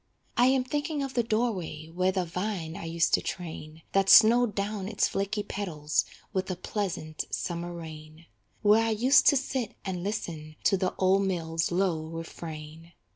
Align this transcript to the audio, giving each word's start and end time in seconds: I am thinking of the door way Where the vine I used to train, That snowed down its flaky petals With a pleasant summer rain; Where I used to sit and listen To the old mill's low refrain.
I 0.35 0.47
am 0.47 0.63
thinking 0.63 1.03
of 1.03 1.13
the 1.13 1.21
door 1.21 1.51
way 1.51 1.91
Where 1.93 2.11
the 2.11 2.25
vine 2.25 2.75
I 2.75 2.85
used 2.85 3.13
to 3.13 3.21
train, 3.21 3.83
That 3.91 4.09
snowed 4.09 4.55
down 4.55 4.87
its 4.87 5.07
flaky 5.07 5.43
petals 5.43 6.05
With 6.33 6.49
a 6.49 6.55
pleasant 6.55 7.25
summer 7.29 7.71
rain; 7.71 8.25
Where 8.63 8.83
I 8.83 8.89
used 8.89 9.27
to 9.27 9.37
sit 9.37 9.75
and 9.85 10.01
listen 10.03 10.55
To 10.63 10.75
the 10.75 10.95
old 10.97 11.27
mill's 11.27 11.71
low 11.71 12.07
refrain. 12.07 12.93